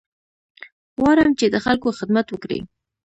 غواړم 1.01 1.29
چې 1.39 1.45
د 1.49 1.55
خلکو 1.65 1.89
خدمت 1.99 2.27
وکړې. 2.29 2.59